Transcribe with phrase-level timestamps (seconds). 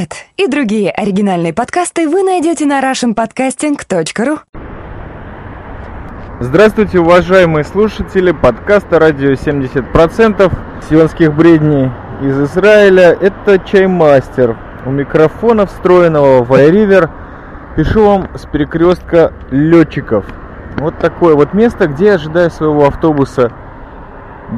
[0.00, 4.38] Этот и другие оригинальные подкасты вы найдете на russianpodcasting.ru
[6.40, 10.52] Здравствуйте, уважаемые слушатели подкаста «Радио 70%»
[10.88, 11.90] сионских бредней
[12.22, 13.14] из Израиля.
[13.20, 14.56] Это Чаймастер.
[14.86, 17.10] У микрофона встроенного в iRiver
[17.76, 20.24] пишу вам с перекрестка летчиков.
[20.78, 23.52] Вот такое вот место, где я ожидаю своего автобуса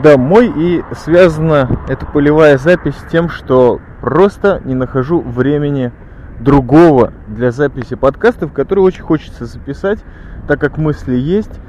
[0.04, 0.52] домой.
[0.56, 5.92] И связана эта полевая запись с тем, что просто не нахожу времени
[6.40, 10.00] другого для записи подкастов, которые очень хочется записать,
[10.48, 11.60] так как мысли есть.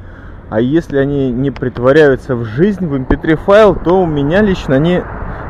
[0.49, 5.01] А если они не притворяются в жизнь, в mp3 файл, то у меня лично они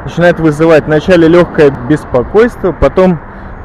[0.03, 3.19] начинают вызывать вначале легкое беспокойство, потом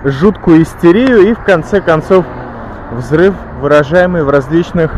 [0.05, 2.25] жуткую истерию и в конце концов
[2.93, 4.95] взрыв, выражаемый в различных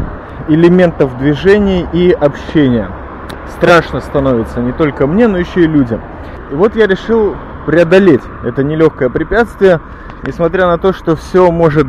[0.48, 2.90] элементах движения и общения
[3.56, 6.02] страшно становится не только мне, но еще и людям.
[6.50, 7.34] И вот я решил
[7.66, 9.80] преодолеть это нелегкое препятствие,
[10.26, 11.86] несмотря на то, что все может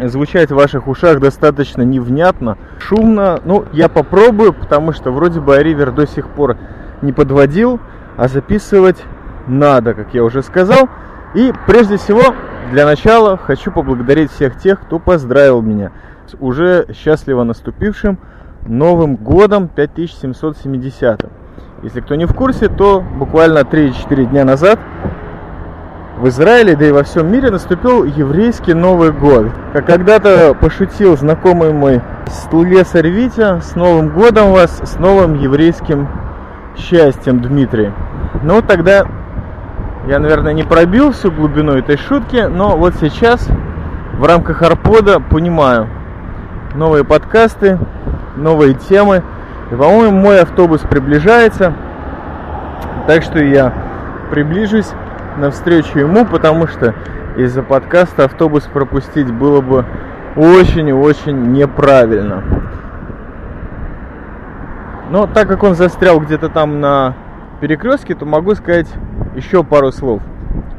[0.00, 3.40] звучать в ваших ушах достаточно невнятно, шумно.
[3.44, 6.56] Ну, я попробую, потому что вроде бы Ривер до сих пор
[7.02, 7.80] не подводил,
[8.16, 9.02] а записывать
[9.46, 10.88] надо, как я уже сказал.
[11.34, 12.34] И прежде всего,
[12.72, 15.92] для начала хочу поблагодарить всех тех, кто поздравил меня
[16.26, 18.18] с уже счастливо наступившим
[18.66, 21.26] Новым годом 5770.
[21.84, 24.78] Если кто не в курсе, то буквально 3-4 дня назад
[26.18, 29.48] в Израиле, да и во всем мире наступил еврейский Новый год.
[29.74, 36.08] Как когда-то пошутил знакомый мой слесарь Витя, с Новым годом вас, с новым еврейским
[36.74, 37.92] счастьем, Дмитрий.
[38.42, 39.04] Ну, тогда
[40.08, 43.46] я, наверное, не пробил всю глубину этой шутки, но вот сейчас
[44.14, 45.88] в рамках Арпода понимаю
[46.74, 47.78] новые подкасты,
[48.36, 49.22] новые темы.
[49.70, 51.74] И, по-моему, мой автобус приближается.
[53.06, 53.72] Так что я
[54.30, 54.90] приближусь
[55.38, 56.94] навстречу ему, потому что
[57.36, 59.84] из-за подкаста автобус пропустить было бы
[60.36, 62.42] очень и очень неправильно.
[65.10, 67.14] Но так как он застрял где-то там на
[67.60, 68.88] перекрестке, то могу сказать
[69.34, 70.22] еще пару слов.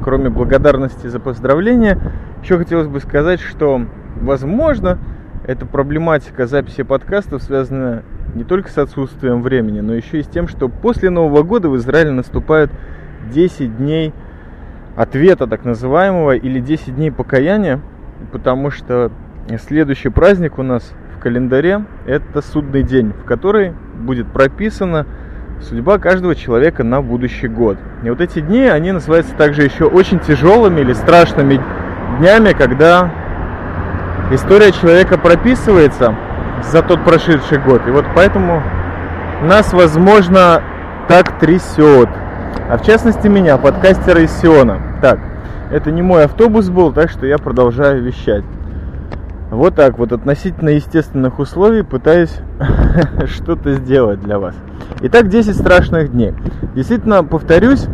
[0.02, 2.00] Кроме благодарности за поздравления,
[2.42, 3.82] еще хотелось бы сказать, что,
[4.20, 4.98] возможно,
[5.46, 8.04] эта проблематика записи подкастов связана
[8.36, 11.78] не только с отсутствием времени, но еще и с тем, что после Нового года в
[11.78, 12.70] Израиле наступают
[13.32, 14.14] 10 дней
[14.96, 17.80] ответа так называемого или 10 дней покаяния,
[18.32, 19.12] потому что
[19.68, 25.08] следующий праздник у нас в календаре это судный день, в который будет прописана
[25.62, 27.78] судьба каждого человека на будущий год.
[28.04, 31.62] И вот эти дни, они называются также еще очень тяжелыми или страшными
[32.20, 33.12] днями, когда
[34.32, 36.16] история человека прописывается
[36.64, 37.82] за тот прошедший год.
[37.88, 38.62] И вот поэтому
[39.44, 40.62] нас, возможно,
[41.08, 42.10] так трясет.
[42.70, 44.80] А в частности меня, подкастера из Сиона.
[45.02, 45.20] Так,
[45.72, 48.44] это не мой автобус был, так что я продолжаю вещать.
[49.52, 52.40] Вот так вот, относительно естественных условий, пытаюсь
[53.28, 54.56] что-то сделать для вас.
[55.02, 56.34] Итак, 10 страшных дней.
[56.74, 57.86] Действительно, повторюсь,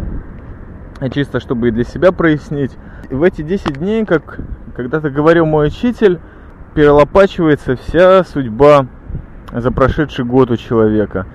[1.14, 2.72] чисто чтобы и для себя прояснить,
[3.10, 4.40] в эти 10 дней, как
[4.76, 6.20] когда-то говорил мой учитель,
[6.74, 8.88] перелопачивается вся судьба
[9.54, 11.26] за прошедший год у человека.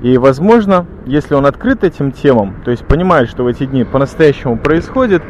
[0.00, 4.58] И, возможно, если он открыт этим темам, то есть понимает, что в эти дни по-настоящему
[4.58, 5.22] происходит,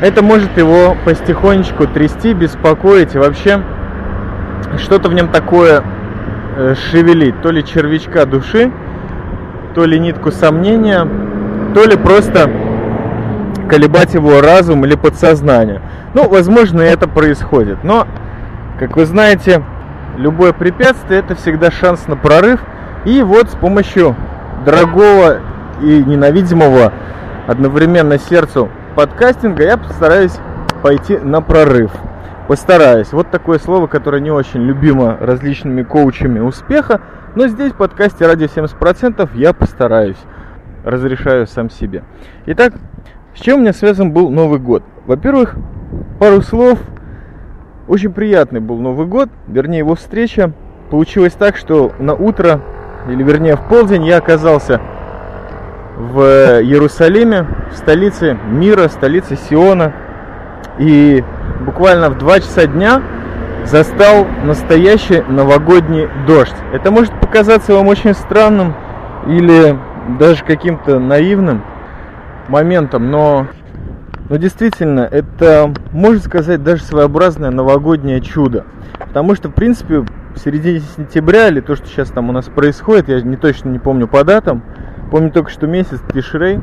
[0.00, 3.62] это может его потихонечку трясти, беспокоить и вообще
[4.78, 5.82] что-то в нем такое
[6.56, 7.40] э, шевелить.
[7.42, 8.70] То ли червячка души,
[9.74, 11.08] то ли нитку сомнения,
[11.74, 12.50] то ли просто
[13.68, 15.80] колебать его разум или подсознание.
[16.14, 17.82] Ну, возможно, это происходит.
[17.82, 18.06] Но,
[18.78, 19.62] как вы знаете,
[20.16, 22.60] любое препятствие это всегда шанс на прорыв.
[23.04, 24.16] И вот с помощью
[24.64, 25.40] дорогого
[25.80, 26.92] и ненавидимого
[27.46, 30.36] одновременно сердцу подкастинга я постараюсь
[30.82, 31.90] пойти на прорыв.
[32.48, 33.12] Постараюсь.
[33.12, 37.00] Вот такое слово, которое не очень любимо различными коучами успеха.
[37.34, 40.18] Но здесь в подкасте ради 70% я постараюсь.
[40.84, 42.04] Разрешаю сам себе.
[42.46, 42.74] Итак,
[43.34, 44.84] с чем у меня связан был Новый год?
[45.06, 45.56] Во-первых,
[46.20, 46.78] пару слов.
[47.88, 50.50] Очень приятный был Новый год, вернее его встреча.
[50.90, 52.60] Получилось так, что на утро,
[53.08, 54.80] или вернее в полдень, я оказался
[55.96, 56.20] в
[56.62, 59.92] Иерусалиме, в столице мира, столице Сиона.
[60.80, 61.22] И
[61.60, 63.02] буквально в 2 часа дня
[63.64, 66.56] застал настоящий новогодний дождь.
[66.72, 68.74] Это может показаться вам очень странным
[69.28, 69.78] или
[70.18, 71.62] даже каким-то наивным
[72.48, 73.46] моментом, но,
[74.28, 78.64] но действительно это, можно сказать, даже своеобразное новогоднее чудо.
[78.98, 83.08] Потому что, в принципе, в середине сентября или то, что сейчас там у нас происходит,
[83.08, 84.62] я не точно не помню по датам,
[85.10, 86.60] помню только, что месяц Тишрей,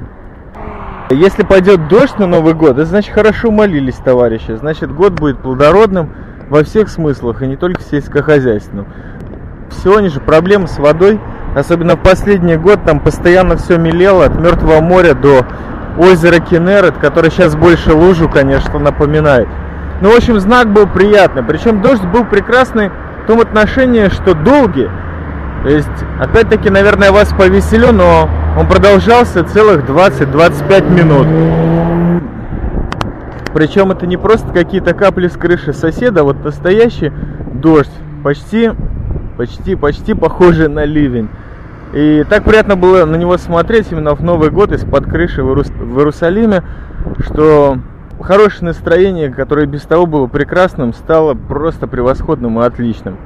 [1.09, 4.55] Если пойдет дождь на Новый год, это значит хорошо молились, товарищи.
[4.55, 6.11] Значит, год будет плодородным
[6.49, 8.87] во всех смыслах, и не только сельскохозяйственным.
[9.83, 11.19] Сегодня же проблемы с водой,
[11.55, 15.45] особенно в последний год, там постоянно все мелело от Мертвого моря до
[15.97, 19.47] озера Кенерет, которое сейчас больше лужу, конечно, напоминает.
[20.01, 21.43] Ну, в общем, знак был приятный.
[21.43, 22.89] Причем дождь был прекрасный
[23.23, 24.89] в том отношении, что долгий.
[25.63, 25.87] То есть,
[26.19, 31.27] опять-таки, наверное, вас повеселю, но он продолжался целых 20-25 минут.
[33.53, 37.13] Причем это не просто какие-то капли с крыши соседа, вот настоящий
[37.53, 37.91] дождь,
[38.23, 38.71] почти,
[39.37, 41.29] почти, почти похожий на ливень.
[41.93, 45.67] И так приятно было на него смотреть именно в Новый год из-под крыши в, Иерус...
[45.69, 46.63] в Иерусалиме,
[47.19, 47.77] что
[48.19, 53.17] хорошее настроение, которое без того было прекрасным, стало просто превосходным и отличным.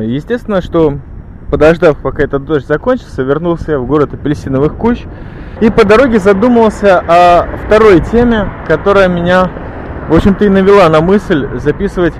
[0.00, 0.98] Естественно, что
[1.50, 5.02] подождав, пока этот дождь закончился, вернулся в город апельсиновых куч
[5.60, 9.50] и по дороге задумался о второй теме, которая меня,
[10.08, 12.14] в общем-то, и навела на мысль записывать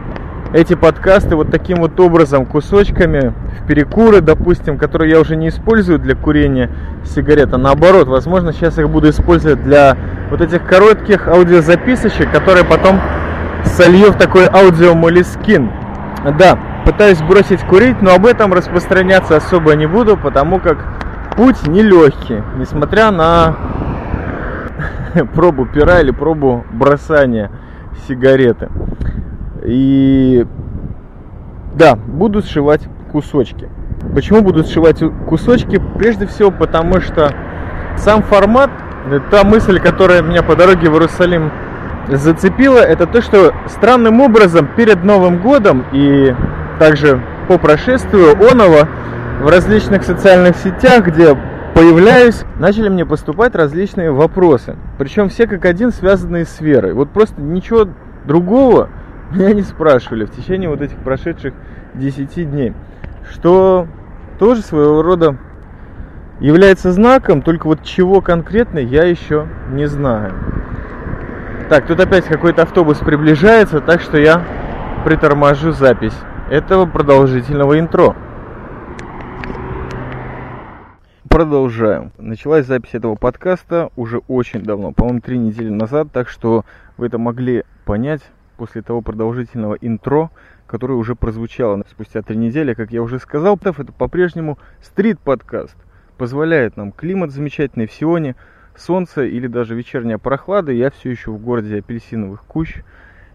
[0.55, 5.99] эти подкасты вот таким вот образом, кусочками, в перекуры, допустим, которые я уже не использую
[5.99, 6.71] для курения
[7.05, 9.97] сигарет, а наоборот, возможно, сейчас их буду использовать для
[10.31, 13.01] вот этих коротких аудиозаписочек, которые потом
[13.65, 15.73] солью в такой аудиомолискин.
[16.39, 16.56] Да,
[16.87, 20.79] пытаюсь бросить курить, но об этом распространяться особо не буду, потому как
[21.37, 23.56] путь нелегкий, несмотря на
[25.35, 27.51] пробу пера или пробу бросания
[28.06, 28.69] сигареты.
[29.64, 30.46] И
[31.75, 33.69] да, буду сшивать кусочки.
[34.14, 35.81] Почему буду сшивать кусочки?
[35.99, 37.32] Прежде всего потому, что
[37.96, 38.70] сам формат,
[39.31, 41.50] та мысль, которая меня по дороге в Иерусалим
[42.08, 46.34] зацепила, это то, что странным образом перед Новым годом и
[46.78, 48.88] также по прошествию Онова
[49.40, 51.37] в различных социальных сетях, где
[51.75, 54.76] появляюсь, начали мне поступать различные вопросы.
[54.99, 56.93] Причем все как один связанные с верой.
[56.93, 57.88] Вот просто ничего
[58.26, 58.90] другого
[59.38, 61.54] меня не спрашивали в течение вот этих прошедших
[61.94, 62.72] 10 дней.
[63.31, 63.86] Что
[64.38, 65.36] тоже своего рода
[66.40, 70.34] является знаком, только вот чего конкретно я еще не знаю.
[71.69, 74.44] Так, тут опять какой-то автобус приближается, так что я
[75.04, 76.14] приторможу запись
[76.50, 78.14] этого продолжительного интро.
[81.28, 82.12] Продолжаем.
[82.19, 86.64] Началась запись этого подкаста уже очень давно, по-моему, три недели назад, так что
[86.96, 88.20] вы это могли понять
[88.56, 90.31] после того продолжительного интро,
[90.67, 92.75] которое уже прозвучало спустя три недели.
[92.75, 95.77] Как я уже сказал, это по-прежнему стрит-подкаст.
[96.17, 98.37] Позволяет нам климат замечательный в Сионе,
[98.77, 100.73] солнце или даже вечерняя прохлада.
[100.73, 102.79] Я все еще в городе апельсиновых кущ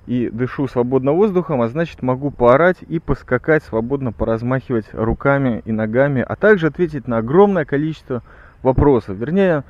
[0.07, 6.25] и дышу свободно воздухом, а значит могу поорать и поскакать, свободно поразмахивать руками и ногами,
[6.27, 8.23] а также ответить на огромное количество
[8.63, 9.17] вопросов.
[9.17, 9.63] Вернее,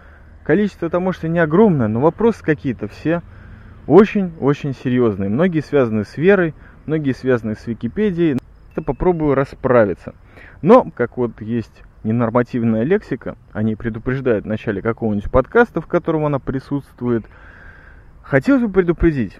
[0.44, 3.22] количество это может и не огромное, но вопросы какие-то все
[3.87, 5.29] очень-очень серьезные.
[5.29, 6.53] Многие связаны с верой,
[6.85, 8.39] многие связаны с Википедией.
[8.75, 10.13] Я попробую расправиться.
[10.61, 16.39] Но, как вот есть ненормативная лексика, они предупреждают в начале какого-нибудь подкаста, в котором она
[16.39, 17.25] присутствует.
[18.21, 19.37] Хотелось бы предупредить.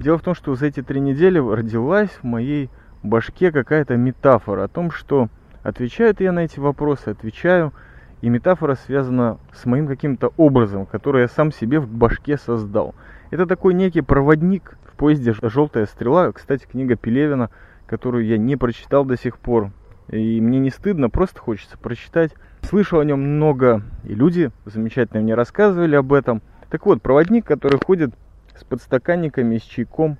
[0.00, 2.70] Дело в том, что за эти три недели родилась в моей
[3.02, 5.28] башке какая-то метафора о том, что
[5.62, 7.72] отвечаю я на эти вопросы, отвечаю,
[8.20, 12.94] и метафора связана с моим каким-то образом, который я сам себе в башке создал.
[13.32, 16.30] Это такой некий проводник в поезде «Желтая стрела».
[16.32, 17.48] Кстати, книга Пелевина,
[17.86, 19.72] которую я не прочитал до сих пор.
[20.08, 22.34] И мне не стыдно, просто хочется прочитать.
[22.60, 26.42] Слышал о нем много, и люди замечательно мне рассказывали об этом.
[26.68, 28.10] Так вот, проводник, который ходит
[28.54, 30.18] с подстаканниками, с чайком,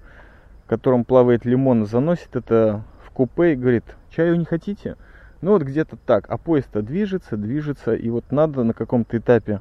[0.64, 4.96] в котором плавает лимон, заносит это в купе и говорит, чаю не хотите?
[5.42, 6.24] Ну вот где-то так.
[6.30, 9.60] А поезд-то движется, движется, и вот надо на каком-то этапе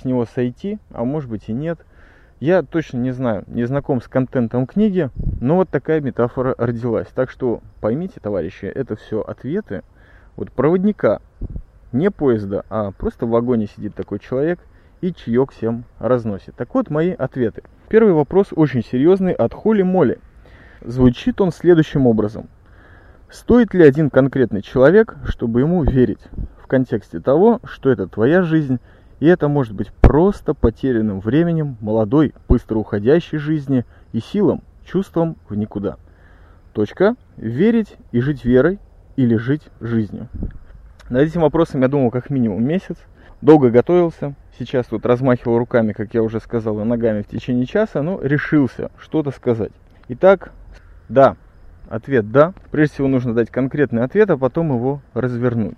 [0.00, 1.78] с него сойти, а может быть и нет–
[2.40, 7.08] я точно не знаю, не знаком с контентом книги, но вот такая метафора родилась.
[7.14, 9.82] Так что поймите, товарищи, это все ответы
[10.36, 11.20] вот проводника,
[11.92, 14.60] не поезда, а просто в вагоне сидит такой человек
[15.00, 16.54] и чаек всем разносит.
[16.56, 17.62] Так вот мои ответы.
[17.88, 20.18] Первый вопрос очень серьезный от Холи Моли.
[20.82, 22.48] Звучит он следующим образом.
[23.30, 26.20] Стоит ли один конкретный человек, чтобы ему верить?
[26.62, 28.78] В контексте того, что это твоя жизнь,
[29.20, 35.56] и это может быть просто потерянным временем молодой, быстро уходящей жизни и силам, чувством в
[35.56, 35.96] никуда.
[36.72, 37.16] Точка.
[37.36, 38.78] Верить и жить верой
[39.16, 40.28] или жить жизнью.
[41.08, 42.96] Над этим вопросом я думал как минимум месяц.
[43.40, 44.34] Долго готовился.
[44.58, 48.90] Сейчас тут размахивал руками, как я уже сказал, и ногами в течение часа, но решился
[48.98, 49.72] что-то сказать.
[50.08, 50.52] Итак,
[51.08, 51.36] да,
[51.88, 52.54] ответ «да».
[52.70, 55.76] Прежде всего нужно дать конкретный ответ, а потом его развернуть.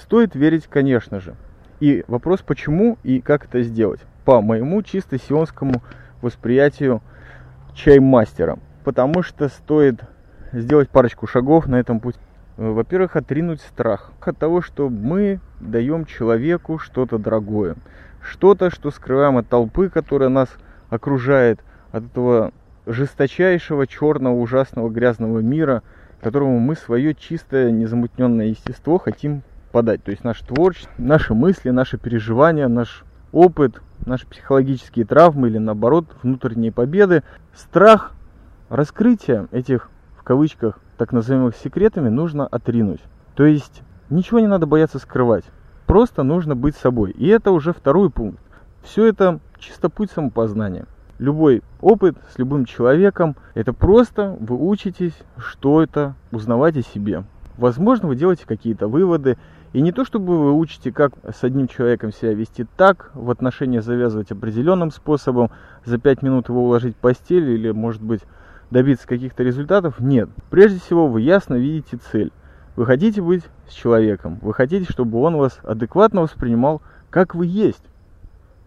[0.00, 1.34] Стоит верить, конечно же.
[1.80, 4.00] И вопрос, почему и как это сделать?
[4.24, 5.82] По моему чисто сионскому
[6.22, 7.02] восприятию
[7.74, 8.58] чаймастера.
[8.84, 10.00] Потому что стоит
[10.52, 12.18] сделать парочку шагов на этом пути.
[12.56, 17.76] Во-первых, отринуть страх от того, что мы даем человеку что-то дорогое.
[18.20, 20.48] Что-то, что скрываем от толпы, которая нас
[20.90, 21.60] окружает,
[21.92, 22.52] от этого
[22.86, 25.82] жесточайшего, черного, ужасного, грязного мира,
[26.20, 30.02] которому мы свое чистое, незамутненное естество хотим подать.
[30.02, 36.06] То есть наше творчество, наши мысли, наши переживания, наш опыт, наши психологические травмы или наоборот
[36.22, 37.22] внутренние победы.
[37.54, 38.12] Страх
[38.68, 43.00] раскрытия этих, в кавычках, так называемых секретами нужно отринуть.
[43.34, 45.44] То есть ничего не надо бояться скрывать.
[45.86, 47.12] Просто нужно быть собой.
[47.12, 48.40] И это уже второй пункт.
[48.82, 50.86] Все это чисто путь самопознания.
[51.18, 57.24] Любой опыт с любым человеком, это просто вы учитесь что это, узнавать о себе.
[57.56, 59.36] Возможно, вы делаете какие-то выводы,
[59.72, 63.82] и не то, чтобы вы учите, как с одним человеком себя вести так, в отношения
[63.82, 65.50] завязывать определенным способом,
[65.84, 68.22] за пять минут его уложить в постель или, может быть,
[68.70, 70.00] добиться каких-то результатов.
[70.00, 70.30] Нет.
[70.50, 72.32] Прежде всего, вы ясно видите цель.
[72.76, 74.38] Вы хотите быть с человеком.
[74.40, 77.84] Вы хотите, чтобы он вас адекватно воспринимал, как вы есть.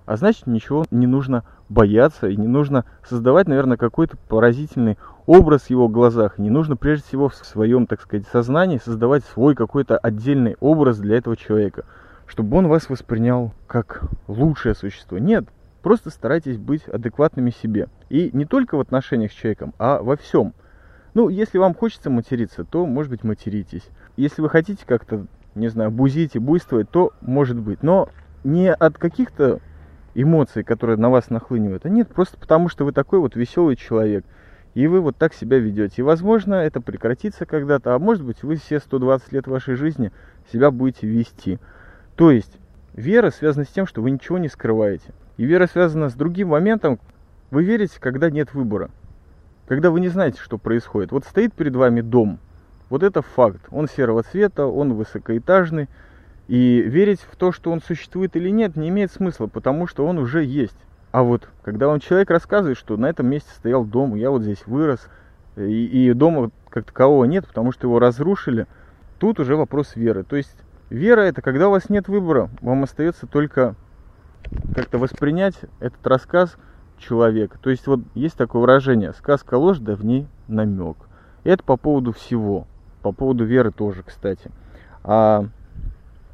[0.05, 4.97] А значит, ничего не нужно бояться и не нужно создавать, наверное, какой-то поразительный
[5.31, 6.37] образ его глазах.
[6.39, 11.15] Не нужно прежде всего в своем, так сказать, сознании создавать свой какой-то отдельный образ для
[11.15, 11.85] этого человека,
[12.27, 15.19] чтобы он вас воспринял как лучшее существо.
[15.19, 15.45] Нет,
[15.83, 17.87] просто старайтесь быть адекватными себе.
[18.09, 20.53] И не только в отношениях с человеком, а во всем.
[21.13, 23.87] Ну, если вам хочется материться, то, может быть, материтесь.
[24.17, 27.83] Если вы хотите как-то, не знаю, бузить и буйствовать, то может быть.
[27.83, 28.09] Но
[28.43, 29.61] не от каких-то
[30.13, 34.25] эмоций, которые на вас нахлынивают, а нет, просто потому что вы такой вот веселый человек.
[34.73, 35.95] И вы вот так себя ведете.
[35.97, 40.11] И, возможно, это прекратится когда-то, а может быть, вы все 120 лет вашей жизни
[40.51, 41.59] себя будете вести.
[42.15, 42.57] То есть,
[42.93, 45.13] вера связана с тем, что вы ничего не скрываете.
[45.37, 46.99] И вера связана с другим моментом.
[47.49, 48.89] Вы верите, когда нет выбора.
[49.67, 51.11] Когда вы не знаете, что происходит.
[51.11, 52.39] Вот стоит перед вами дом.
[52.89, 53.61] Вот это факт.
[53.71, 55.89] Он серого цвета, он высокоэтажный.
[56.47, 60.17] И верить в то, что он существует или нет, не имеет смысла, потому что он
[60.17, 60.77] уже есть.
[61.11, 64.65] А вот когда вам человек рассказывает, что на этом месте стоял дом, я вот здесь
[64.65, 65.09] вырос,
[65.57, 68.65] и, и дома как такового нет, потому что его разрушили,
[69.19, 70.23] тут уже вопрос веры.
[70.23, 70.55] То есть
[70.89, 73.75] вера это когда у вас нет выбора, вам остается только
[74.73, 76.55] как-то воспринять этот рассказ
[76.97, 77.57] человека.
[77.61, 80.95] То есть вот есть такое выражение, сказка ложь, да в ней намек.
[81.43, 82.67] Это по поводу всего,
[83.01, 84.49] по поводу веры тоже, кстати.
[85.03, 85.45] А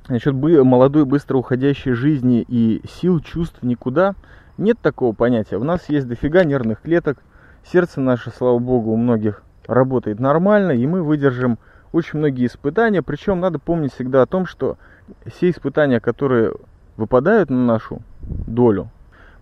[0.08, 4.14] насчет молодой, быстро уходящей жизни и сил, чувств никуда–
[4.58, 5.58] нет такого понятия.
[5.58, 7.20] У нас есть дофига нервных клеток.
[7.66, 11.60] Сердце наше, слава богу, у многих работает нормально, и мы выдержим
[11.92, 13.02] очень многие испытания.
[13.02, 14.78] Причем надо помнить всегда о том, что
[15.26, 16.54] все испытания, которые
[16.96, 18.90] выпадают на нашу долю,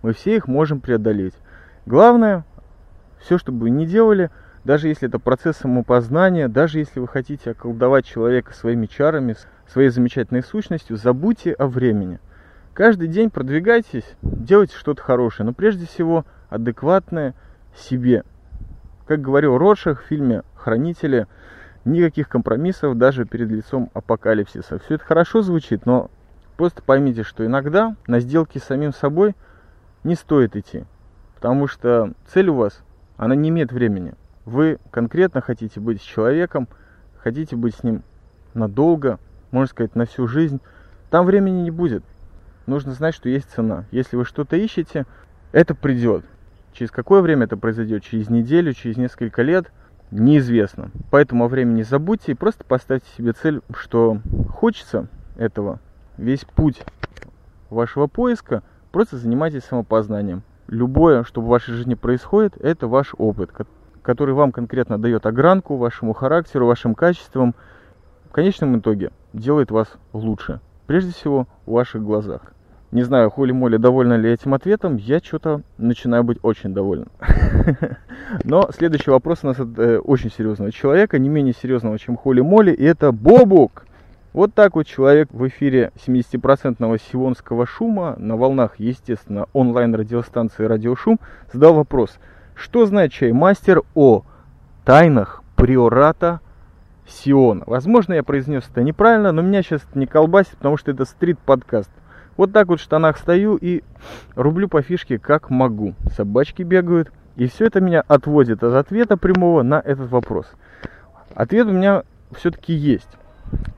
[0.02, 1.34] мы все их можем преодолеть.
[1.86, 2.44] Главное,
[3.18, 4.30] все, что бы вы ни делали,
[4.64, 9.36] даже если это процесс самопознания, даже если вы хотите околдовать человека своими чарами,
[9.68, 12.18] своей замечательной сущностью, забудьте о времени.
[12.76, 17.32] Каждый день продвигайтесь, делайте что-то хорошее, но прежде всего адекватное
[17.74, 18.22] себе.
[19.06, 21.26] Как говорил Ротшах в фильме «Хранители»,
[21.86, 24.78] никаких компромиссов даже перед лицом апокалипсиса.
[24.78, 26.10] Все это хорошо звучит, но
[26.58, 29.34] просто поймите, что иногда на сделки с самим собой
[30.04, 30.84] не стоит идти.
[31.34, 32.82] Потому что цель у вас,
[33.16, 34.12] она не имеет времени.
[34.44, 36.68] Вы конкретно хотите быть с человеком,
[37.16, 38.02] хотите быть с ним
[38.52, 39.18] надолго,
[39.50, 40.60] можно сказать, на всю жизнь.
[41.08, 42.04] Там времени не будет
[42.66, 43.84] нужно знать, что есть цена.
[43.90, 45.06] Если вы что-то ищете,
[45.52, 46.24] это придет.
[46.72, 48.02] Через какое время это произойдет?
[48.04, 49.72] Через неделю, через несколько лет?
[50.10, 50.90] Неизвестно.
[51.10, 54.18] Поэтому о времени забудьте и просто поставьте себе цель, что
[54.50, 55.80] хочется этого.
[56.18, 56.82] Весь путь
[57.70, 60.42] вашего поиска просто занимайтесь самопознанием.
[60.68, 63.50] Любое, что в вашей жизни происходит, это ваш опыт,
[64.02, 67.54] который вам конкретно дает огранку вашему характеру, вашим качествам.
[68.28, 70.60] В конечном итоге делает вас лучше.
[70.86, 72.52] Прежде всего, в ваших глазах.
[72.92, 77.08] Не знаю, Холи Моли довольна ли этим ответом, я что-то начинаю быть очень доволен.
[78.44, 82.42] Но следующий вопрос у нас от э, очень серьезного человека, не менее серьезного, чем Холи
[82.42, 83.86] Моли, и это Бобук.
[84.32, 91.18] Вот так вот человек в эфире 70% сионского шума на волнах, естественно, онлайн-радиостанции «Радиошум»
[91.52, 92.18] задал вопрос,
[92.54, 94.22] что знает чаймастер о
[94.84, 96.40] тайнах приората
[97.08, 97.64] Сиона?
[97.66, 101.90] Возможно, я произнес это неправильно, но меня сейчас не колбасит, потому что это стрит-подкаст.
[102.36, 103.82] Вот так вот в штанах стою и
[104.34, 105.94] рублю по фишке как могу.
[106.14, 107.10] Собачки бегают.
[107.36, 110.46] И все это меня отводит от ответа прямого на этот вопрос.
[111.34, 112.02] Ответ у меня
[112.34, 113.08] все-таки есть.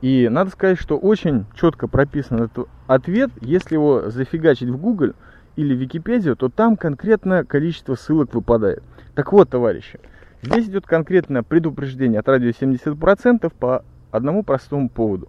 [0.01, 3.31] И надо сказать, что очень четко прописан этот ответ.
[3.41, 5.13] Если его зафигачить в Google
[5.55, 8.81] или Википедию, то там конкретное количество ссылок выпадает.
[9.13, 9.99] Так вот, товарищи,
[10.41, 15.27] здесь идет конкретное предупреждение от радио 70% по одному простому поводу.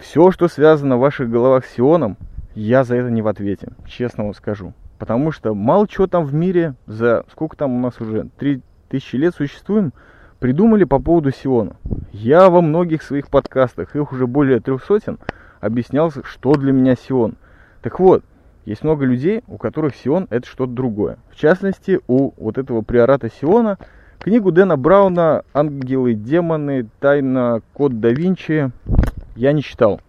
[0.00, 2.16] Все, что связано в ваших головах с Сионом,
[2.54, 4.72] я за это не в ответе, честно вам скажу.
[4.98, 9.34] Потому что мало чего там в мире, за сколько там у нас уже, 3000 лет
[9.34, 9.92] существуем,
[10.38, 11.76] придумали по поводу Сиона.
[12.12, 15.18] Я во многих своих подкастах, их уже более трех сотен,
[15.60, 17.36] объяснял, что для меня Сион.
[17.82, 18.24] Так вот,
[18.64, 21.18] есть много людей, у которых Сион это что-то другое.
[21.30, 23.76] В частности, у вот этого приората Сиона
[24.18, 28.72] книгу Дэна Брауна «Ангелы, демоны, тайна, код да Винчи»
[29.40, 30.00] я не читал.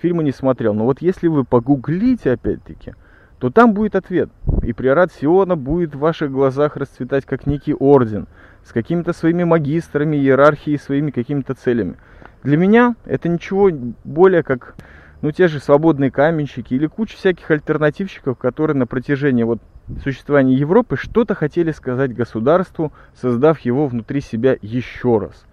[0.00, 0.74] Фильмы не смотрел.
[0.74, 2.94] Но вот если вы погуглите опять-таки,
[3.38, 4.30] то там будет ответ.
[4.62, 8.26] И приорат Сиона будет в ваших глазах расцветать как некий орден–
[8.66, 11.96] с какими-то своими магистрами, иерархией, своими какими-то целями.
[12.42, 13.70] Для меня это ничего
[14.04, 14.74] более как
[15.22, 19.60] ну, те же свободные каменщики или куча всяких альтернативщиков, которые на протяжении вот
[20.02, 25.46] существования Европы что-то хотели сказать государству, создав его внутри себя еще раз.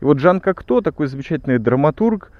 [0.00, 2.32] И вот Жан Кокто, такой замечательный драматург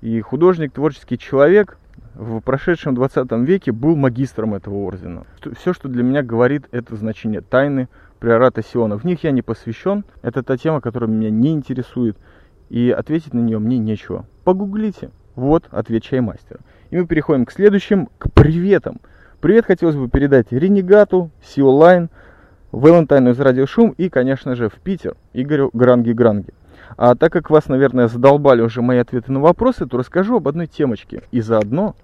[0.00, 1.78] и художник, творческий человек,
[2.14, 5.24] в прошедшем 20 веке был магистром этого ордена.
[5.58, 7.88] Все, что для меня говорит это значение тайны,
[8.18, 8.96] приората Сиона.
[8.96, 10.04] В них я не посвящен.
[10.22, 12.16] Это та тема, которая меня не интересует.
[12.70, 14.26] И ответить на нее мне нечего.
[14.44, 15.10] Погуглите.
[15.34, 16.60] Вот ответ чаймастера.
[16.90, 19.00] И мы переходим к следующим, к приветам.
[19.40, 22.08] Привет хотелось бы передать Ренегату, Сиолайн,
[22.72, 26.54] Валентайну из Радиошум и, конечно же, в Питер, Игорю Гранги-Гранги.
[26.96, 30.66] А так как вас, наверное, задолбали уже мои ответы на вопросы, то расскажу об одной
[30.66, 31.22] темочке.
[31.30, 31.94] И заодно,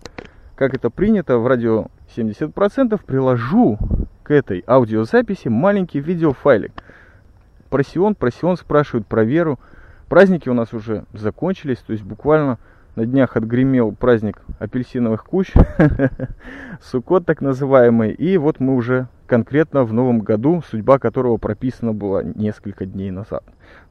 [0.54, 3.78] как это принято в радио 70%, приложу
[4.22, 6.72] к этой аудиозаписи маленький видеофайлик.
[7.70, 9.58] Про Сион, спрашивают, про веру.
[10.08, 12.58] Праздники у нас уже закончились, то есть буквально
[12.96, 15.52] на днях отгремел праздник апельсиновых куч,
[16.82, 22.22] Сукот так называемый, и вот мы уже конкретно в новом году, судьба которого прописана была
[22.22, 23.42] несколько дней назад.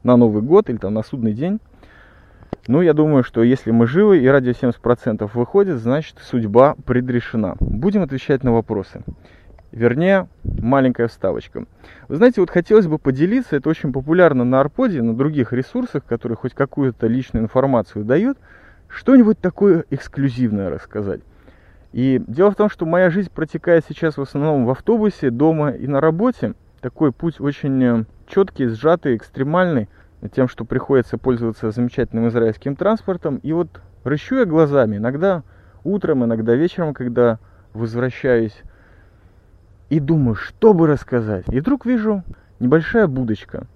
[0.04, 1.58] На Новый год или там на судный день.
[2.68, 7.56] Ну, я думаю, что если мы живы и радио 70% выходит, значит судьба предрешена.
[7.58, 9.02] Будем отвечать на вопросы.
[9.72, 11.64] Вернее, маленькая вставочка.
[12.06, 16.36] Вы знаете, вот хотелось бы поделиться, это очень популярно на Арподе, на других ресурсах, которые
[16.36, 18.38] хоть какую-то личную информацию дают,
[18.86, 21.22] что-нибудь такое эксклюзивное рассказать.
[21.92, 25.86] И дело в том, что моя жизнь протекает сейчас в основном в автобусе, дома и
[25.86, 26.54] на работе.
[26.80, 29.88] Такой путь очень э, четкий, сжатый, экстремальный,
[30.34, 33.36] тем, что приходится пользоваться замечательным израильским транспортом.
[33.36, 35.42] И вот рыщу я глазами, иногда
[35.84, 37.38] утром, иногда вечером, когда
[37.74, 38.62] возвращаюсь
[39.90, 41.44] и думаю, что бы рассказать.
[41.48, 42.24] И вдруг вижу
[42.58, 43.66] небольшая будочка.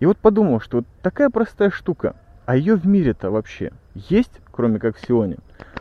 [0.00, 4.78] И вот подумал, что вот такая простая штука, а ее в мире-то вообще есть, кроме
[4.78, 5.36] как в Сионе.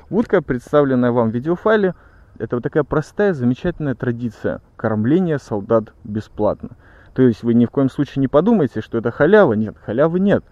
[0.10, 1.95] Будка, представленная вам в видеофайле,
[2.38, 6.71] это вот такая простая, замечательная традиция кормления солдат бесплатно.
[7.13, 9.54] То есть вы ни в коем случае не подумайте, что это халява.
[9.54, 10.43] Нет, халявы нет.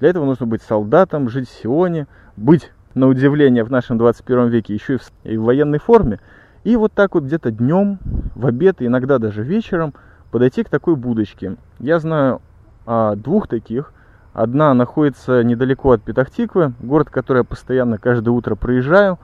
[0.00, 2.06] Для этого нужно быть солдатом, жить в Сионе,
[2.36, 6.20] быть, на удивление, в нашем 21 веке еще и в, и в военной форме.
[6.64, 7.98] И вот так вот где-то днем,
[8.34, 9.94] в обед, иногда даже вечером
[10.30, 11.56] подойти к такой будочке.
[11.78, 12.42] Я знаю
[12.86, 13.92] о двух таких.
[14.32, 19.18] Одна находится недалеко от Петахтиквы, город, который я постоянно каждое утро проезжаю.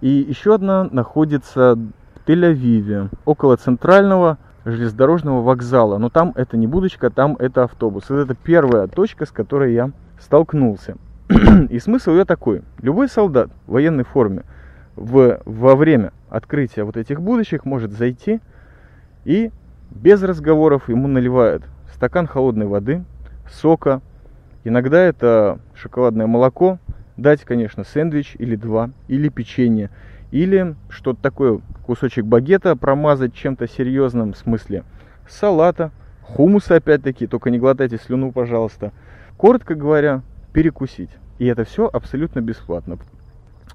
[0.00, 5.98] И еще одна находится в Тель-Авиве, около центрального железнодорожного вокзала.
[5.98, 8.10] Но там это не будочка, там это автобус.
[8.10, 9.90] Это первая точка, с которой я
[10.20, 10.96] столкнулся.
[11.70, 12.62] И смысл ее такой.
[12.80, 14.44] Любой солдат в военной форме
[14.96, 18.40] в, во время открытия вот этих будочек может зайти
[19.24, 19.50] и
[19.90, 23.04] без разговоров ему наливают стакан холодной воды,
[23.50, 24.00] сока,
[24.64, 26.78] иногда это шоколадное молоко,
[27.16, 29.90] дать, конечно, сэндвич или два, или печенье,
[30.30, 34.84] или что-то такое, кусочек багета промазать чем-то серьезным, в смысле
[35.28, 38.92] салата, хумуса опять-таки, только не глотайте слюну, пожалуйста.
[39.36, 40.22] Коротко говоря,
[40.52, 41.10] перекусить.
[41.38, 42.98] И это все абсолютно бесплатно.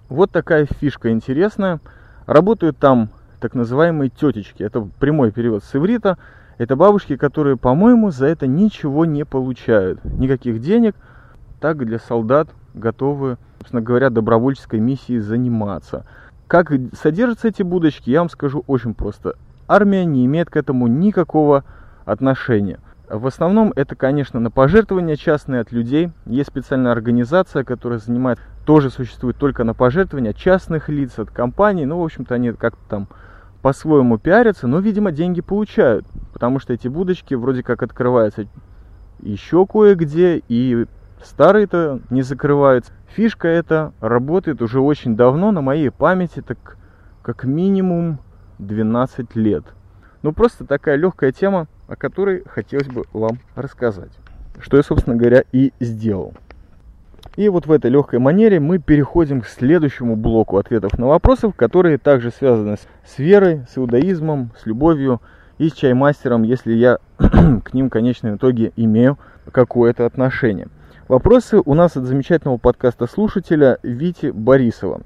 [0.07, 1.79] Вот такая фишка интересная.
[2.25, 4.63] Работают там так называемые тетечки.
[4.63, 6.17] Это прямой перевод с иврита.
[6.59, 10.03] Это бабушки, которые, по-моему, за это ничего не получают.
[10.03, 10.93] Никаких денег.
[11.61, 16.05] Так для солдат готовы, собственно говоря, добровольческой миссией заниматься.
[16.47, 16.69] Как
[17.01, 19.35] содержатся эти будочки, я вам скажу очень просто.
[19.69, 21.63] Армия не имеет к этому никакого
[22.03, 22.79] отношения.
[23.09, 26.09] В основном это, конечно, на пожертвования частные от людей.
[26.25, 31.85] Есть специальная организация, которая занимает, тоже существует только на пожертвования частных лиц от компаний.
[31.85, 33.07] Ну, в общем-то, они как-то там
[33.61, 36.05] по-своему пиарятся, но, видимо, деньги получают.
[36.33, 38.47] Потому что эти будочки вроде как открываются
[39.21, 40.85] еще кое-где, и
[41.23, 42.93] старые-то не закрываются.
[43.15, 46.77] Фишка эта работает уже очень давно, на моей памяти, так
[47.21, 48.19] как минимум
[48.59, 49.63] 12 лет.
[50.21, 54.11] Ну, просто такая легкая тема, о которой хотелось бы вам рассказать.
[54.59, 56.33] Что я, собственно говоря, и сделал.
[57.35, 61.97] И вот в этой легкой манере мы переходим к следующему блоку ответов на вопросы, которые
[61.97, 65.21] также связаны с верой, с иудаизмом, с любовью
[65.57, 69.17] и с чаймастером, если я к ним в конечном итоге имею
[69.51, 70.67] какое-то отношение.
[71.07, 75.01] Вопросы у нас от замечательного подкаста слушателя Вити Борисова.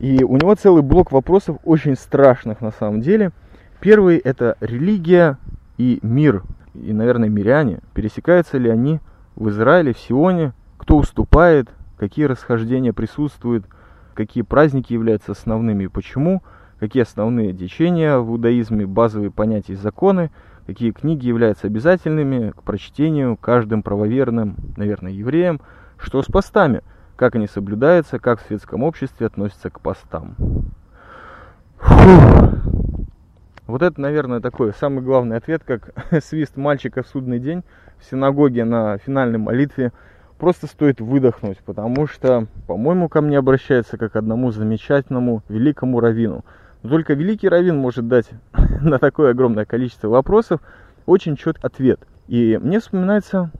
[0.00, 3.30] И у него целый блок вопросов очень страшных на самом деле.
[3.78, 5.38] Первый это религия
[5.78, 6.42] и мир.
[6.74, 7.78] И, наверное, миряне.
[7.94, 8.98] Пересекаются ли они
[9.36, 10.52] в Израиле, в Сионе,
[10.84, 13.64] кто уступает, какие расхождения присутствуют,
[14.12, 16.42] какие праздники являются основными и почему,
[16.78, 20.30] какие основные течения в иудаизме, базовые понятия и законы,
[20.66, 25.62] какие книги являются обязательными к прочтению каждым правоверным, наверное, евреям,
[25.96, 26.82] что с постами,
[27.16, 30.34] как они соблюдаются, как в светском обществе относятся к постам.
[31.78, 32.58] Фух.
[33.66, 37.62] Вот это, наверное, такой самый главный ответ, как свист мальчика в судный день
[37.98, 39.90] в синагоге на финальной молитве–
[40.44, 46.44] просто стоит выдохнуть, потому что, по-моему, ко мне обращается как одному замечательному великому раввину.
[46.82, 48.28] Но только великий раввин может дать
[48.82, 50.60] на такое огромное количество вопросов
[51.06, 52.00] очень четкий ответ.
[52.28, 53.52] И мне вспоминается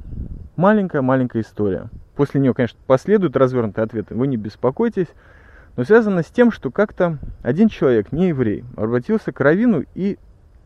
[0.57, 1.88] маленькая-маленькая история.
[2.16, 5.09] После нее, конечно, последуют развернутые ответы, вы не беспокойтесь.
[5.79, 10.18] Но связано с тем, что как-то один человек, не еврей, обратился к Равину и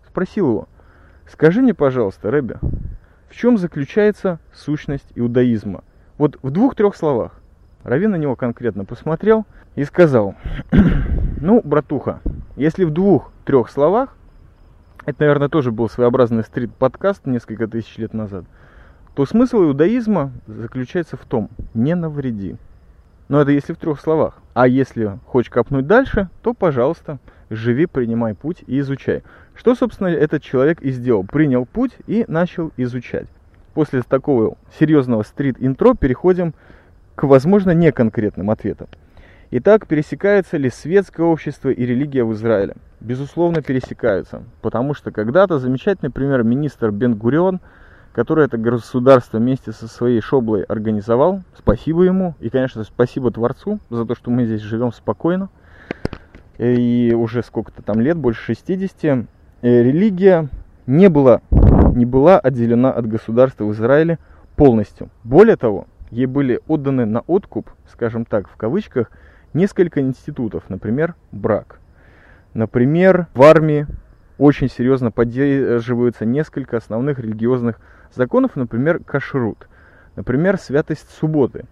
[0.04, 0.68] спросил его,
[1.30, 2.56] скажи мне, пожалуйста, Рэбби,
[3.30, 5.84] в чем заключается сущность иудаизма?
[6.18, 7.32] Вот в двух-трех словах.
[7.84, 10.34] Равин на него конкретно посмотрел и сказал,
[11.40, 12.20] ну, братуха,
[12.56, 14.16] если в двух-трех словах,
[15.06, 18.44] это, наверное, тоже был своеобразный стрит-подкаст несколько тысяч лет назад,
[19.14, 22.56] то смысл иудаизма заключается в том, не навреди.
[23.28, 24.38] Но это если в трех словах.
[24.54, 29.22] А если хочешь копнуть дальше, то, пожалуйста, живи, принимай путь и изучай.
[29.54, 31.24] Что, собственно, этот человек и сделал.
[31.24, 33.28] Принял путь и начал изучать
[33.78, 36.52] после такого серьезного стрит-интро переходим
[37.14, 38.88] к, возможно, неконкретным ответам.
[39.52, 42.74] Итак, пересекаются ли светское общество и религия в Израиле?
[42.98, 47.60] Безусловно, пересекаются, потому что когда-то замечательный пример министр Бен-Гурион,
[48.14, 54.04] который это государство вместе со своей шоблой организовал, спасибо ему, и, конечно, спасибо Творцу за
[54.04, 55.50] то, что мы здесь живем спокойно,
[56.58, 60.48] и уже сколько-то там лет, больше 60, э, религия
[60.88, 61.42] не была
[61.98, 64.18] не была отделена от государства в Израиле
[64.56, 65.10] полностью.
[65.24, 69.10] Более того, ей были отданы на откуп, скажем так, в кавычках,
[69.52, 71.80] несколько институтов, например, брак.
[72.54, 73.86] Например, в армии
[74.38, 77.80] очень серьезно поддерживаются несколько основных религиозных
[78.14, 79.68] законов, например, кашрут,
[80.16, 81.64] например, святость субботы,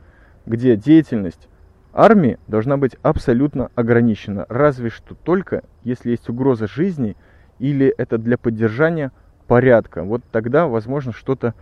[0.45, 1.49] где деятельность
[1.93, 7.17] армии должна быть абсолютно ограничена, разве что только если есть угроза жизни
[7.59, 9.12] или это для поддержания
[9.47, 10.03] порядка.
[10.03, 11.55] Вот тогда, возможно, что-то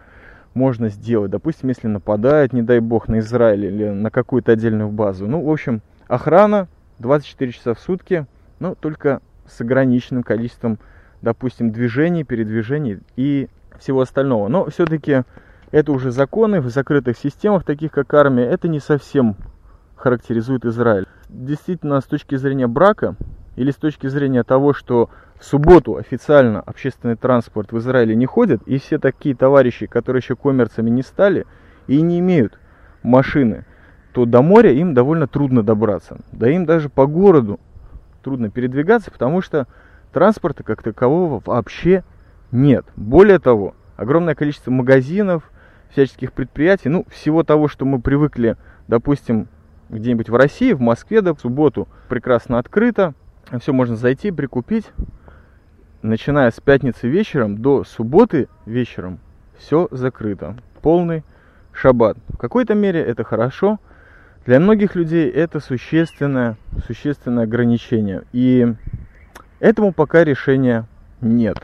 [0.55, 1.31] можно сделать.
[1.31, 5.27] Допустим, если нападают, не дай бог, на Израиль или на какую-то отдельную базу.
[5.27, 6.69] Ну, в общем, охрана
[6.99, 8.27] 24 часа в сутки,
[8.61, 10.79] но только с ограниченным количеством,
[11.23, 14.49] допустим, движений, передвижений и всего остального.
[14.49, 15.23] Но все-таки
[15.71, 19.37] это уже законы в закрытых системах, таких как армия, это не совсем
[19.97, 21.07] характеризует Израиль.
[21.29, 23.17] Действительно, с точки зрения брака
[23.57, 25.11] или с точки зрения того, что
[25.45, 30.37] в субботу официально общественный транспорт в Израиле не ходит, и все такие товарищи, которые еще
[30.37, 31.47] коммерцами не стали
[31.87, 32.59] и не имеют
[33.03, 33.67] машины,
[34.15, 36.17] то до моря им довольно трудно добраться.
[36.33, 37.61] Да им даже по городу
[38.23, 39.67] трудно передвигаться, потому что
[40.15, 42.05] транспорта как такового вообще
[42.51, 42.87] нет.
[42.97, 45.51] Более того, огромное количество магазинов,
[45.91, 48.57] всяческих предприятий, ну, всего того, что мы привыкли,
[48.89, 49.49] допустим,
[49.91, 53.13] где-нибудь в России, в Москве, да, в субботу прекрасно открыто,
[53.61, 54.91] все можно зайти, прикупить,
[56.05, 59.19] начиная с пятницы вечером до субботы вечером
[59.57, 60.57] все закрыто.
[60.83, 61.25] Полный
[61.73, 62.19] шаббат.
[62.29, 63.81] В какой-то мере это хорошо.
[64.45, 68.25] Для многих людей это существенное, существенное ограничение.
[68.33, 68.75] И
[69.61, 70.87] этому пока решения
[71.23, 71.57] нет.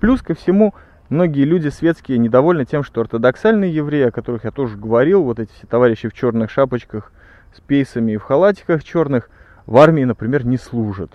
[0.00, 0.74] Плюс ко всему,
[1.08, 5.52] многие люди светские недовольны тем, что ортодоксальные евреи, о которых я тоже говорил, вот эти
[5.52, 7.12] все товарищи в черных шапочках
[7.54, 9.30] с пейсами и в халатиках черных,
[9.66, 11.12] в армии, например, не служат.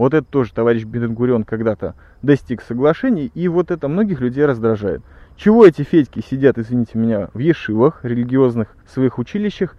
[0.00, 5.02] Вот это тоже товарищ Бенгурион когда-то достиг соглашений, и вот это многих людей раздражает.
[5.36, 9.76] Чего эти федьки сидят, извините меня, в ешивах, религиозных своих училищах,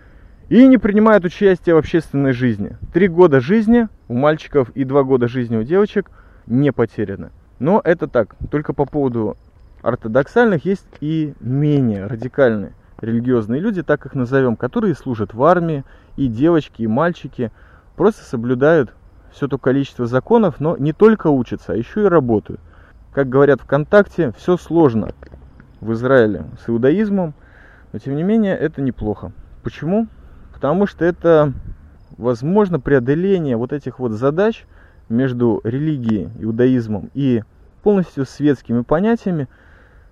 [0.47, 2.77] и не принимают участие в общественной жизни.
[2.93, 6.11] Три года жизни у мальчиков и два года жизни у девочек
[6.45, 7.31] не потеряны.
[7.57, 9.37] Но это так, только по поводу
[9.81, 15.83] ортодоксальных есть и менее радикальные религиозные люди, так их назовем, которые служат в армии,
[16.15, 17.51] и девочки, и мальчики,
[17.95, 18.93] просто соблюдают
[19.31, 22.59] все то количество законов, но не только учатся, а еще и работают.
[23.13, 25.09] Как говорят ВКонтакте, все сложно
[25.79, 27.33] в Израиле с иудаизмом,
[27.91, 29.31] но тем не менее это неплохо.
[29.63, 30.07] Почему?
[30.53, 31.53] Потому что это
[32.17, 34.65] возможно преодоление вот этих вот задач
[35.09, 37.43] между религией, иудаизмом и
[37.83, 39.47] полностью светскими понятиями,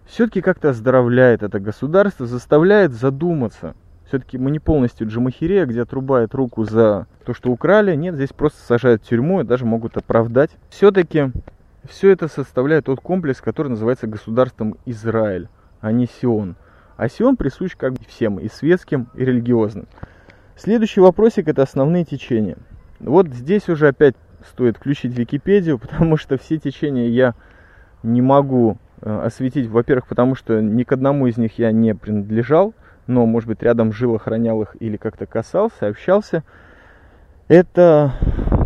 [0.05, 3.75] все-таки как-то оздоровляет это государство, заставляет задуматься.
[4.09, 7.95] Все-таки мы не полностью джамахирея, где отрубают руку за то, что украли.
[7.95, 10.49] Нет, здесь просто сажают в тюрьму и даже могут оправдать.
[10.71, 11.31] Все-таки
[11.87, 15.47] все это составляет тот комплекс, который называется государством Израиль,
[15.79, 16.55] а не Сион.
[16.97, 19.87] А Сион присущ как бы всем, и светским, и религиозным.
[20.55, 22.57] Следующий вопросик– это основные течения.
[22.99, 27.35] Вот здесь уже опять стоит включить Википедию, потому что все течения я
[28.01, 32.73] не могу э, осветить, во-первых, потому что ни к одному из них я не принадлежал,
[33.09, 36.43] но, может быть, рядом жил, охранял их или как-то касался, общался.
[37.47, 38.13] Это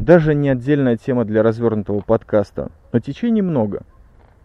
[0.01, 3.83] даже не отдельная тема для развернутого подкаста, но течений много.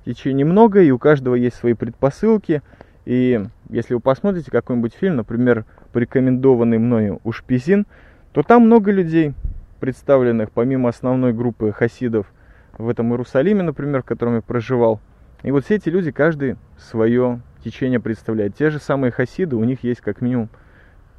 [0.06, 2.62] Течений много, и у каждого есть свои предпосылки.
[3.06, 7.84] И если вы посмотрите какой-нибудь фильм, например, порекомендованный мною Ушпизин,
[8.32, 9.34] то там много людей,
[9.80, 12.32] представленных помимо основной группы хасидов
[12.78, 15.00] в этом Иерусалиме, например, в котором я проживал.
[15.42, 18.56] И вот все эти люди, каждый свое течение представляет.
[18.56, 20.48] Те же самые хасиды, у них есть как минимум,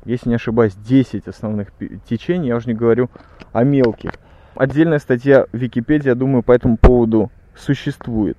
[0.05, 1.71] если не ошибаюсь, 10 основных
[2.07, 3.09] течений, я уже не говорю
[3.51, 4.11] о мелких.
[4.55, 8.37] Отдельная статья в Википедии, я думаю, по этому поводу существует.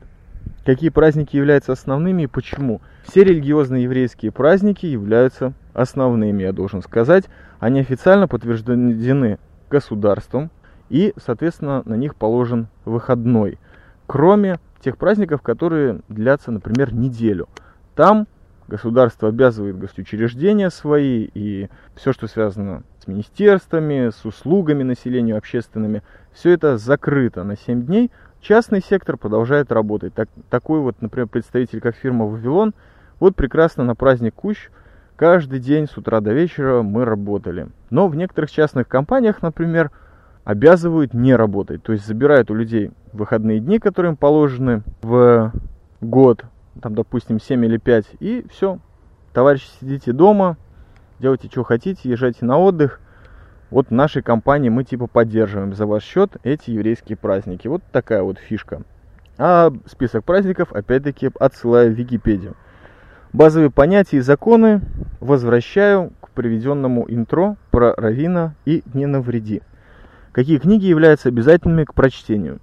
[0.65, 2.81] Какие праздники являются основными и почему?
[3.05, 7.25] Все религиозные еврейские праздники являются основными, я должен сказать.
[7.59, 9.39] Они официально подтверждены
[9.71, 10.51] государством
[10.89, 13.59] и, соответственно, на них положен выходной.
[14.07, 17.49] Кроме тех праздников, которые длятся, например, неделю.
[17.95, 18.27] Там
[18.69, 26.53] государство обязывает госучреждения свои и все, что связано с министерствами, с услугами населению общественными, все
[26.53, 28.11] это закрыто на 7 дней.
[28.41, 30.15] Частный сектор продолжает работать.
[30.15, 32.75] Так, такой вот, например, представитель, как фирма «Вавилон»,
[33.19, 34.69] вот прекрасно на праздник Кущ
[35.17, 37.69] каждый день с утра до вечера мы работали.
[37.91, 39.91] Но в некоторых частных компаниях, например,
[40.45, 41.83] обязывают не работать.
[41.83, 45.53] То есть забирают у людей выходные дни, которые им положены в
[46.01, 46.45] год,
[46.81, 48.79] там, допустим, 7 или 5, и все.
[49.33, 50.57] Товарищи, сидите дома,
[51.19, 53.01] делайте, что хотите, езжайте на отдых.
[53.71, 57.69] Вот в нашей компании мы типа поддерживаем за ваш счет эти еврейские праздники.
[57.69, 58.83] Вот такая вот фишка.
[59.39, 62.57] А список праздников, опять-таки, отсылаю в Википедию.
[63.33, 64.83] Базовые понятия и законы
[65.21, 69.63] возвращаю к приведенному интро про Равина и «Не навреди».
[70.33, 72.59] Какие книги являются обязательными к прочтению?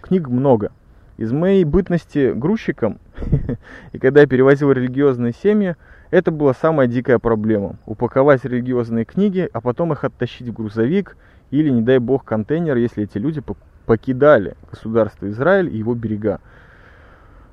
[0.00, 0.70] Книг много–
[1.16, 2.98] из моей бытности грузчиком,
[3.92, 5.76] и когда я перевозил религиозные семьи,
[6.10, 7.76] это была самая дикая проблема.
[7.86, 11.16] Упаковать религиозные книги, а потом их оттащить в грузовик
[11.50, 13.42] или, не дай бог, контейнер, если эти люди
[13.86, 16.40] покидали государство Израиль и его берега.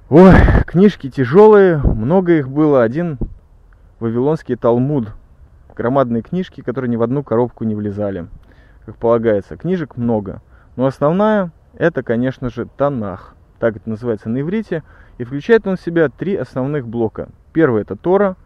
[0.10, 0.34] Ой,
[0.66, 2.84] книжки тяжелые, много их было.
[2.84, 3.18] Один
[4.00, 5.10] Вавилонский Талмуд.
[5.76, 8.28] Громадные книжки, которые ни в одну коробку не влезали,
[8.86, 9.56] как полагается.
[9.56, 10.42] Книжек много.
[10.76, 14.84] Но основная, это, конечно же, Танах так это называется на иврите,
[15.18, 17.30] и включает он в себя три основных блока.
[17.54, 18.38] Первый это Тора,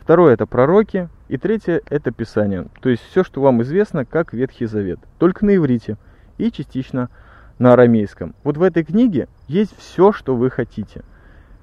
[0.00, 2.66] второй это пророки, и третье это Писание.
[2.80, 5.96] То есть все, что вам известно, как Ветхий Завет, только на иврите
[6.38, 7.08] и частично
[7.58, 8.34] на арамейском.
[8.44, 11.02] Вот в этой книге есть все, что вы хотите.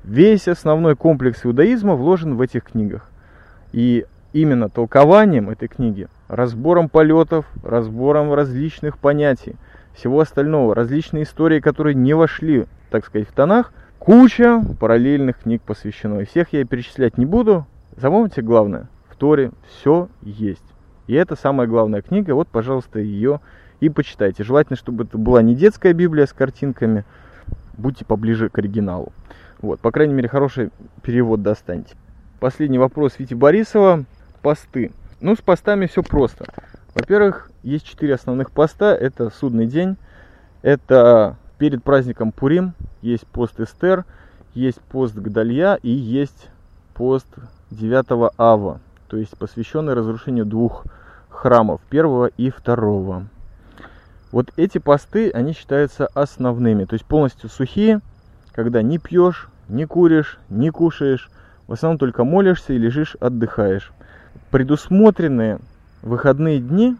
[0.03, 3.09] Весь основной комплекс иудаизма вложен в этих книгах.
[3.73, 9.55] И именно толкованием этой книги, разбором полетов, разбором различных понятий,
[9.93, 13.73] всего остального, различные истории, которые не вошли так сказать, в тонах.
[13.99, 16.19] Куча параллельных книг посвящено.
[16.19, 17.65] И всех я перечислять не буду.
[17.97, 20.63] Запомните главное, в Торе все есть.
[21.07, 22.33] И это самая главная книга.
[22.33, 23.41] Вот, пожалуйста, ее
[23.79, 24.43] и почитайте.
[24.43, 27.03] Желательно, чтобы это была не детская Библия с картинками.
[27.77, 29.11] Будьте поближе к оригиналу.
[29.61, 30.69] Вот, по крайней мере, хороший
[31.01, 31.95] перевод достаньте.
[32.39, 34.05] Последний вопрос Вити Борисова.
[34.41, 34.91] Посты.
[35.19, 36.45] Ну, с постами все просто.
[36.93, 38.95] Во-первых, есть четыре основных поста.
[38.95, 39.97] Это судный день,
[40.61, 44.05] это перед праздником Пурим есть пост Эстер,
[44.55, 46.49] есть пост Гдалья и есть
[46.95, 47.27] пост
[47.69, 50.85] 9 Ава, то есть посвященный разрушению двух
[51.29, 53.27] храмов, первого и второго.
[54.31, 57.99] Вот эти посты, они считаются основными, то есть полностью сухие,
[58.53, 61.29] когда не пьешь, не куришь, не кушаешь,
[61.67, 63.91] в основном только молишься и лежишь, отдыхаешь.
[64.49, 65.59] Предусмотренные
[66.01, 66.95] выходные дни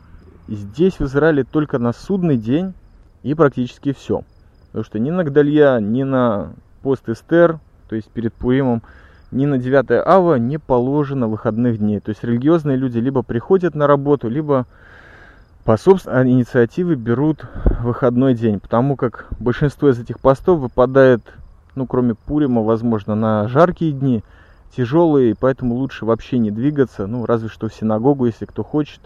[0.47, 2.73] здесь в Израиле только на судный день
[3.23, 4.23] и практически все.
[4.71, 8.81] Потому что ни на Гдалья, ни на пост Эстер, то есть перед Пуримом,
[9.31, 11.99] ни на 9 ава не положено выходных дней.
[11.99, 14.65] То есть религиозные люди либо приходят на работу, либо
[15.63, 17.45] по собственной инициативе берут
[17.81, 21.21] выходной день, потому как большинство из этих постов выпадает,
[21.75, 24.23] ну, кроме Пурима, возможно, на жаркие дни,
[24.75, 28.99] тяжелые, поэтому лучше вообще не двигаться, ну, разве что в синагогу, если кто хочет,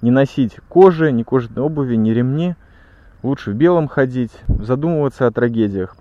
[0.00, 2.54] не носить кожи, ни кожаной обуви, ни ремни,
[3.22, 5.96] лучше в белом ходить, задумываться о трагедиях.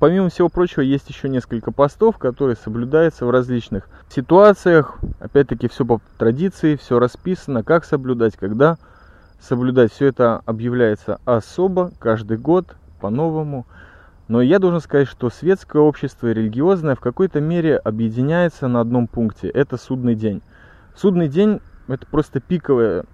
[0.00, 4.98] Помимо всего прочего, есть еще несколько постов, которые соблюдаются в различных ситуациях.
[5.20, 8.78] Опять-таки, все по традиции, все расписано, как соблюдать, когда
[9.40, 9.92] соблюдать.
[9.92, 13.66] Все это объявляется особо, каждый год, по-новому.
[14.26, 19.06] Но я должен сказать, что светское общество и религиозное в какой-то мере объединяется на одном
[19.06, 19.48] пункте.
[19.48, 20.40] Это судный день.
[20.96, 23.04] Судный день– это просто пиковая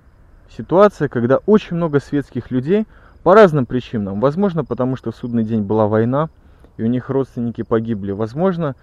[0.57, 2.87] ситуация, когда очень много светских людей
[3.23, 4.21] по разным причинам.
[4.21, 6.29] Возможно, потому что в судный день была война–
[6.81, 8.13] и у них родственники погибли.
[8.13, 8.75] Возможно,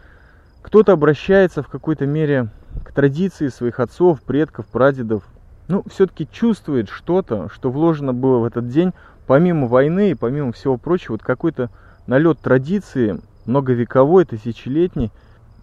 [0.62, 2.50] кто-то обращается в какой-то мере
[2.84, 5.24] к традиции своих отцов, предков, прадедов.
[5.68, 8.94] Ну, все-таки чувствует что-то, что вложено было в этот день,
[9.26, 11.72] помимо войны и помимо всего прочего, вот какой-то
[12.06, 15.12] налет традиции, многовековой, тысячелетний,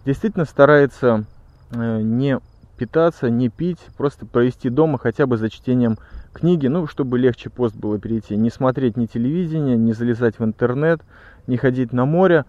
[0.05, 1.23] действительно старается
[1.71, 2.37] э, не
[2.75, 5.97] питаться, не пить, просто провести дома хотя бы за чтением
[6.33, 11.01] книги, ну, чтобы легче пост было перейти, не смотреть ни телевидение, не залезать в интернет,
[11.47, 12.45] не ходить на море.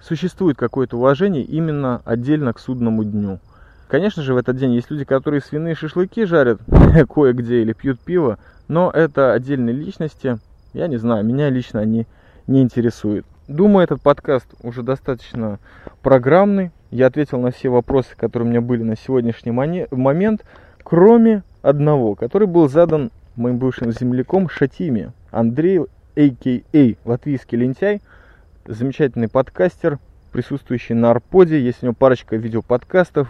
[0.00, 3.40] Существует какое-то уважение именно отдельно к судному дню.
[3.88, 6.60] Конечно же, в этот день есть люди, которые свиные шашлыки жарят
[7.12, 10.38] кое-где или пьют пиво, но это отдельные личности.
[10.74, 12.06] Я не знаю, меня лично они
[12.46, 13.26] не интересуют.
[13.48, 15.58] Думаю, этот подкаст уже достаточно
[16.02, 16.70] программный.
[16.90, 20.44] Я ответил на все вопросы, которые у меня были на сегодняшний момент,
[20.84, 25.12] кроме одного, который был задан моим бывшим земляком Шатиме.
[25.30, 26.94] Андрей, а.к.а.
[27.08, 28.02] Латвийский лентяй,
[28.66, 29.98] замечательный подкастер,
[30.30, 31.58] присутствующий на Арподе.
[31.58, 33.28] Есть у него парочка видеоподкастов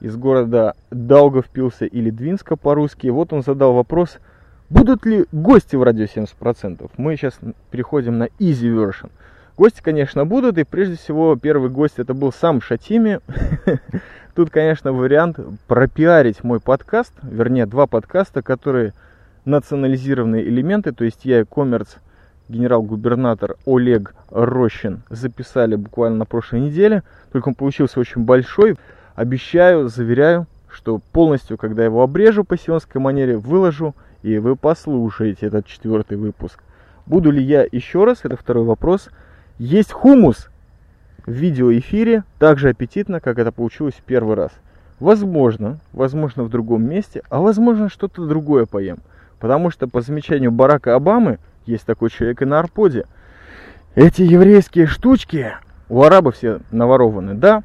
[0.00, 3.06] из города Даугавпилса или Двинска по-русски.
[3.06, 4.18] Вот он задал вопрос,
[4.68, 6.90] будут ли гости в радио 70%?
[6.96, 7.38] Мы сейчас
[7.70, 9.10] переходим на easy version.
[9.58, 13.18] Гости, конечно, будут, и прежде всего первый гость это был сам Шатими.
[14.36, 18.94] Тут, конечно, вариант пропиарить мой подкаст, вернее, два подкаста, которые
[19.46, 21.96] национализированные элементы, то есть я и коммерц
[22.48, 28.76] генерал-губернатор Олег Рощин записали буквально на прошлой неделе, только он получился очень большой.
[29.16, 35.66] Обещаю, заверяю, что полностью, когда его обрежу по сионской манере, выложу, и вы послушаете этот
[35.66, 36.62] четвертый выпуск.
[37.06, 39.08] Буду ли я еще раз, это второй вопрос,
[39.58, 40.48] есть хумус
[41.26, 44.52] в видеоэфире так же аппетитно, как это получилось в первый раз.
[45.00, 48.98] Возможно, возможно в другом месте, а возможно что-то другое поем.
[49.38, 53.04] Потому что по замечанию Барака Обамы, есть такой человек и на Арподе,
[53.94, 55.52] эти еврейские штучки
[55.88, 57.62] у арабов все наворованы, да,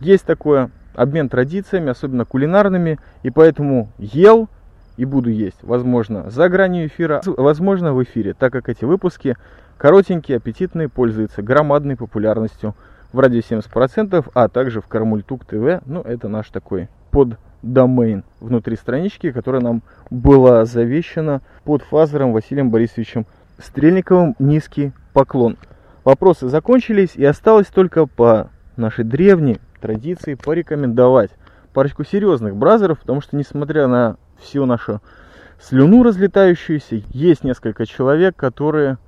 [0.00, 4.48] есть такое, обмен традициями, особенно кулинарными, и поэтому ел
[4.96, 9.36] и буду есть, возможно, за гранью эфира, возможно, в эфире, так как эти выпуски
[9.78, 12.74] Коротенькие, аппетитные, пользуются громадной популярностью
[13.12, 15.82] в радио 70%, а также в Кармультук ТВ.
[15.86, 23.26] Ну, это наш такой поддомейн внутри странички, которая нам была завещана под фазером Василием Борисовичем
[23.58, 24.34] Стрельниковым.
[24.38, 25.56] Низкий поклон.
[26.04, 31.30] Вопросы закончились, и осталось только по нашей древней традиции порекомендовать
[31.72, 35.00] парочку серьезных бразеров, потому что, несмотря на всю нашу
[35.60, 38.98] слюну разлетающуюся, есть несколько человек, которые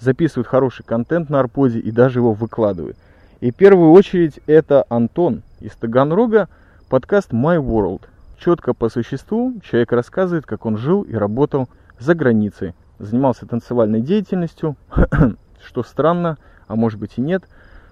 [0.00, 2.96] записывают хороший контент на Арподе и даже его выкладывают.
[3.40, 6.48] И в первую очередь это Антон из Таганрога,
[6.88, 8.02] подкаст My World.
[8.38, 12.74] Четко по существу человек рассказывает, как он жил и работал за границей.
[12.98, 14.76] Занимался танцевальной деятельностью,
[15.64, 17.44] что странно, а может быть и нет,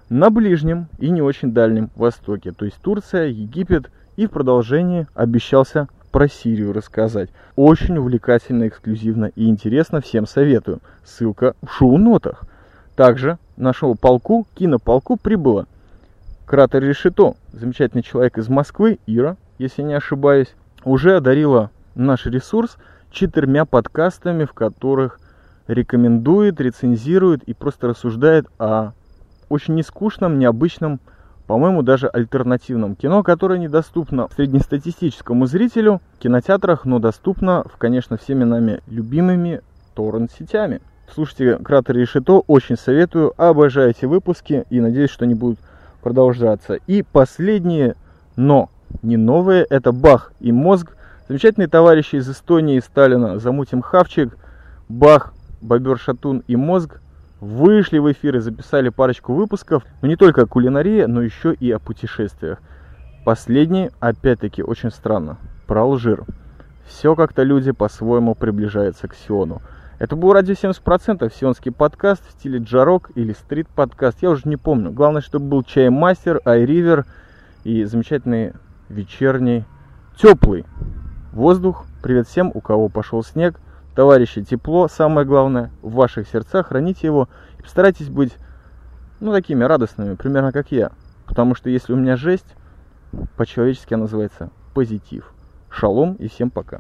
[0.08, 5.88] на Ближнем и не очень Дальнем Востоке, то есть Турция, Египет, и в продолжении обещался
[6.10, 7.30] про Сирию рассказать.
[7.56, 10.80] Очень увлекательно, эксклюзивно и интересно, всем советую.
[11.04, 12.44] Ссылка в шоу-нотах.
[12.96, 15.66] Также нашего полку, кинополку прибыло
[16.48, 22.78] кратер Решето, замечательный человек из Москвы, Ира, если не ошибаюсь, уже одарила наш ресурс
[23.10, 25.20] четырьмя подкастами, в которых
[25.66, 28.92] рекомендует, рецензирует и просто рассуждает о
[29.50, 31.00] очень нескучном, необычном
[31.48, 38.44] по-моему, даже альтернативном кино, которое недоступно среднестатистическому зрителю в кинотеатрах, но доступно, в, конечно, всеми
[38.44, 39.62] нами любимыми
[39.94, 40.82] торрент-сетями.
[41.12, 45.58] Слушайте «Кратер Решето», очень советую, обожаю эти выпуски и надеюсь, что они будут
[46.02, 46.74] продолжаться.
[46.86, 47.96] И последние,
[48.36, 48.68] но
[49.00, 50.96] не новые, это «Бах» и «Мозг».
[51.28, 54.36] Замечательные товарищи из Эстонии и Сталина «Замутим хавчик»,
[54.90, 55.32] «Бах»,
[55.62, 57.00] «Бобер Шатун» и «Мозг»
[57.40, 61.70] вышли в эфир и записали парочку выпусков, но не только о кулинарии, но еще и
[61.70, 62.58] о путешествиях.
[63.24, 66.24] Последний, опять-таки, очень странно, про Алжир.
[66.86, 69.60] Все как-то люди по-своему приближаются к Сиону.
[69.98, 74.92] Это был радио 70%, сионский подкаст в стиле джарок или стрит-подкаст, я уже не помню.
[74.92, 77.04] Главное, чтобы был чай-мастер, айривер
[77.64, 78.52] и замечательный
[78.88, 79.64] вечерний
[80.16, 80.64] теплый
[81.32, 81.84] воздух.
[82.00, 83.60] Привет всем, у кого пошел снег.
[83.98, 87.28] Товарищи, тепло, самое главное, в ваших сердцах, храните его
[87.58, 88.32] и постарайтесь быть,
[89.18, 90.92] ну, такими радостными, примерно как я.
[91.26, 92.54] Потому что если у меня жесть,
[93.36, 95.34] по-человечески она называется позитив.
[95.68, 96.78] Шалом и всем пока.